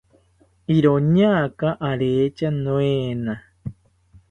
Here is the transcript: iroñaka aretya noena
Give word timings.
iroñaka 0.75 1.67
aretya 1.89 2.47
noena 2.63 3.33